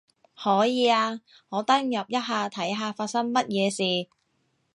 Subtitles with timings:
[0.35, 4.09] 可以啊，我登入一下睇下發生乜嘢事